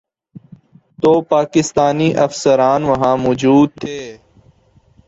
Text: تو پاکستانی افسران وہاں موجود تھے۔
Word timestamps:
تو 1.01 1.11
پاکستانی 1.31 2.09
افسران 2.25 2.81
وہاں 2.83 3.15
موجود 3.17 3.69
تھے۔ 3.81 3.99